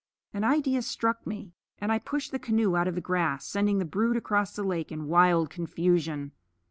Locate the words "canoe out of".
2.39-2.95